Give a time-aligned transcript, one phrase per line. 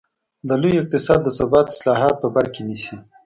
[0.47, 2.97] د لوی اقتصاد د ثبات اصلاحات په بر کې نیسي.